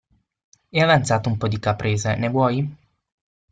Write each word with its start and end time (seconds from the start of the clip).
È 0.69 0.79
avanzata 0.79 1.29
un 1.29 1.37
po' 1.37 1.47
di 1.47 1.59
caprese, 1.59 2.15
ne 2.15 2.27
vuoi? 2.29 2.75